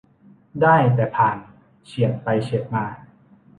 [0.61, 1.37] ได้แต่ผ่าน
[1.85, 2.85] เฉียดไปเฉียดมา